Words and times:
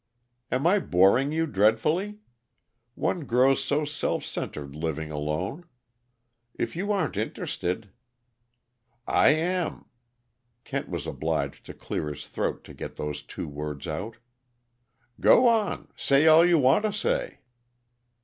"Am 0.51 0.65
I 0.65 0.79
boring 0.79 1.31
you 1.31 1.45
dreadfully? 1.45 2.17
One 2.95 3.19
grows 3.25 3.63
so 3.63 3.85
self 3.85 4.25
centered 4.25 4.75
living 4.75 5.11
alone. 5.11 5.65
If 6.55 6.75
you 6.75 6.91
aren't 6.91 7.17
interested" 7.17 7.91
"I 9.07 9.27
am." 9.29 9.85
Kent 10.63 10.89
was 10.89 11.05
obliged 11.05 11.67
to 11.67 11.75
clear 11.75 12.07
his 12.09 12.25
throat 12.25 12.63
to 12.63 12.73
get 12.73 12.95
those 12.95 13.21
two 13.21 13.47
words 13.47 13.85
out. 13.87 14.17
"Go 15.19 15.47
on. 15.47 15.87
Say 15.95 16.25
all 16.25 16.43
you 16.43 16.57
want 16.57 16.83
to 16.85 16.93
say." 16.93 17.41